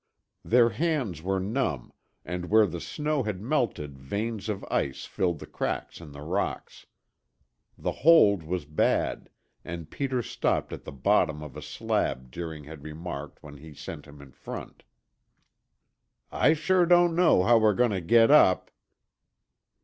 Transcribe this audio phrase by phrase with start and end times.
[0.43, 1.93] Their hands were numb
[2.25, 6.87] and where the snow had melted veins of ice filled the cracks in the rocks.
[7.77, 9.29] The hold was bad
[9.63, 14.07] and Peter stopped at the bottom of a slab Deering had remarked when he sent
[14.07, 14.81] him in front.
[16.31, 18.71] "I sure don't know how we're going to get up."